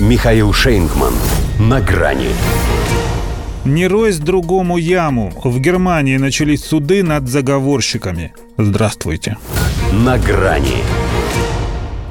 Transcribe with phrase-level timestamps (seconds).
[0.00, 1.14] Михаил Шейнгман.
[1.60, 2.30] На грани.
[3.64, 5.32] Не ройсь другому яму.
[5.44, 8.32] В Германии начались суды над заговорщиками.
[8.58, 9.36] Здравствуйте.
[9.92, 10.82] На грани.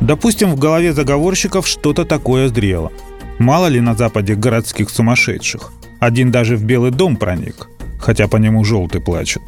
[0.00, 2.90] Допустим, в голове заговорщиков что-то такое зрело.
[3.38, 5.72] Мало ли на Западе городских сумасшедших.
[6.00, 7.68] Один даже в Белый дом проник,
[8.00, 9.42] хотя по нему желтый плачет.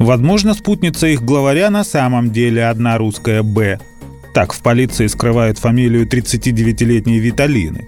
[0.00, 3.78] Возможно, спутница их главаря на самом деле одна русская «Б».
[4.36, 7.86] Так в полиции скрывают фамилию 39-летней Виталины.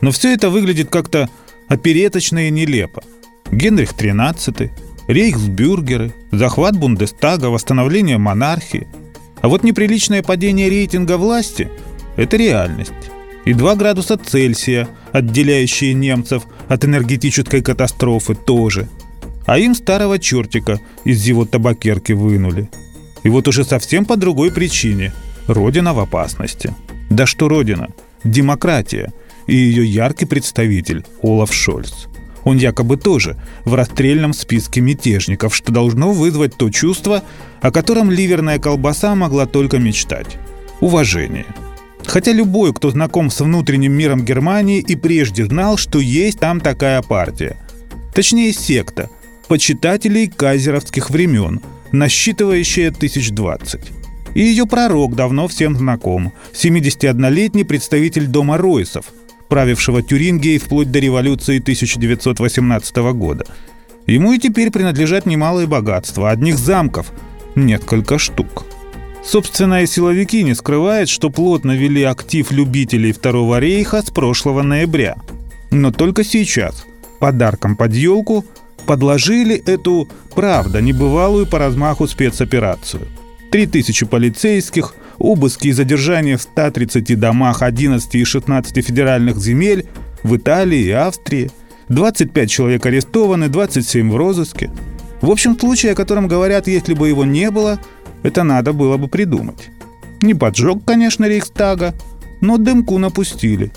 [0.00, 1.28] Но все это выглядит как-то
[1.68, 3.02] опереточно и нелепо.
[3.50, 4.70] Генрих XIII,
[5.06, 8.88] рейхсбюргеры, захват Бундестага, восстановление монархии.
[9.42, 11.68] А вот неприличное падение рейтинга власти–
[12.16, 12.92] это реальность.
[13.44, 18.88] И 2 градуса Цельсия, отделяющие немцев от энергетической катастрофы, тоже–
[19.44, 22.70] а им старого чертика из его табакерки вынули.
[23.24, 25.12] И вот уже совсем по другой причине.
[25.46, 26.74] Родина в опасности.
[27.10, 27.88] Да что Родина?
[28.24, 29.12] Демократия.
[29.46, 32.06] И ее яркий представитель Олаф Шольц.
[32.44, 37.22] Он якобы тоже в расстрельном списке мятежников, что должно вызвать то чувство,
[37.60, 40.38] о котором ливерная колбаса могла только мечтать.
[40.80, 41.46] Уважение.
[42.04, 47.00] Хотя любой, кто знаком с внутренним миром Германии и прежде знал, что есть там такая
[47.02, 47.56] партия.
[48.14, 49.08] Точнее, секта–
[49.48, 51.60] почитателей казеровских времен,
[51.92, 53.92] насчитывающая тысяч двадцать.
[54.34, 59.06] И ее пророк давно всем знаком, 71-летний представитель дома Ройсов,
[59.48, 63.44] правившего Тюрингией вплоть до революции 1918 года.
[64.06, 67.12] Ему и теперь принадлежат немалые богатства, одних замков–
[67.54, 68.64] несколько штук.
[69.24, 75.16] Собственно, и силовики не скрывают, что плотно вели актив любителей Второго рейха с прошлого ноября.
[75.70, 76.84] Но только сейчас,
[77.20, 78.44] подарком под елку–
[78.86, 83.06] подложили эту, правда, небывалую по размаху спецоперацию.
[83.52, 89.86] Три тысячи полицейских, обыски и задержания в 130 домах 11 и 16 федеральных земель
[90.22, 91.50] в Италии и Австрии,
[91.90, 94.70] 25 человек арестованы, 27 в розыске.
[95.20, 97.78] В общем, случай, о котором говорят, если бы его не было,
[98.22, 99.68] это надо было бы придумать.
[100.22, 101.92] Не поджог, конечно, Рейхстага,
[102.40, 103.70] но дымку напустили.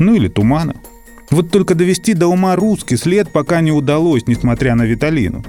[0.00, 0.74] Ну или тумана.
[1.30, 5.44] Вот только довести до ума русский след пока не удалось, несмотря на Виталину.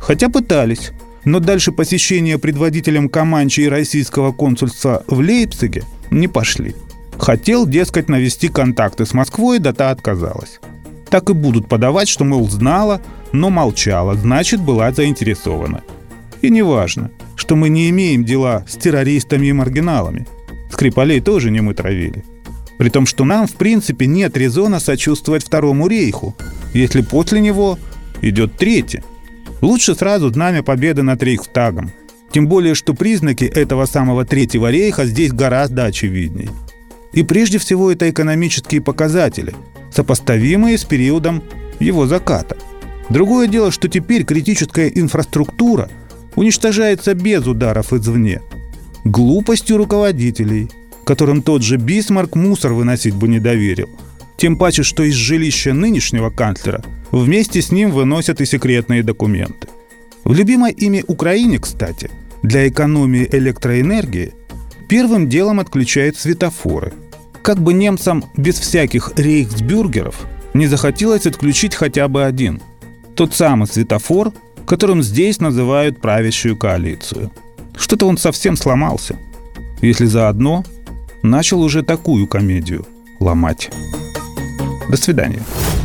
[0.00, 0.92] Хотя пытались.
[1.24, 6.74] Но дальше посещения предводителем Каманчи и российского консульства в Лейпциге не пошли.
[7.18, 10.60] Хотел, дескать, навести контакты с Москвой, да та отказалась.
[11.08, 13.00] Так и будут подавать, что, мол, знала,
[13.32, 15.82] но молчала, значит, была заинтересована.
[16.40, 20.26] И неважно, что мы не имеем дела с террористами и маргиналами.
[20.72, 22.24] Скрипалей тоже не мы травили.
[22.78, 26.34] При том, что нам, в принципе, нет резона сочувствовать Второму рейху,
[26.74, 27.78] если после него
[28.22, 29.02] идет третий.
[29.62, 31.90] Лучше сразу знамя победы над Рейхстагом.
[32.32, 36.50] Тем более, что признаки этого самого Третьего рейха здесь гораздо очевиднее.
[37.12, 39.54] И прежде всего это экономические показатели,
[39.90, 41.42] сопоставимые с периодом
[41.78, 42.58] его заката.
[43.08, 45.88] Другое дело, что теперь критическая инфраструктура
[46.36, 48.42] уничтожается без ударов извне.
[49.04, 50.68] Глупостью руководителей–
[51.04, 53.88] которым тот же Бисмарк мусор выносить бы не доверил.
[54.36, 59.68] Тем паче, что из жилища нынешнего канцлера вместе с ним выносят и секретные документы.
[60.24, 62.10] В любимой ими Украине, кстати,
[62.42, 64.34] для экономии электроэнергии
[64.88, 66.92] первым делом отключают светофоры.
[67.42, 72.60] Как бы немцам без всяких рейхсбюргеров не захотелось отключить хотя бы один.
[73.14, 74.32] Тот самый светофор,
[74.66, 77.30] которым здесь называют правящую коалицию.
[77.76, 79.16] Что-то он совсем сломался.
[79.80, 80.64] Если заодно
[81.22, 82.86] начал уже такую комедию
[83.18, 83.70] ломать.
[84.88, 85.42] До свидания.